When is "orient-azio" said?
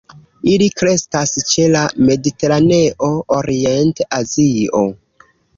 3.39-4.83